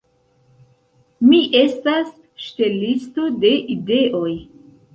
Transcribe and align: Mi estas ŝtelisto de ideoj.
Mi 1.27 1.41
estas 1.59 2.09
ŝtelisto 2.47 3.29
de 3.47 3.55
ideoj. 3.77 4.35